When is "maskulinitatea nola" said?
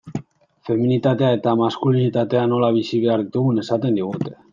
1.59-2.71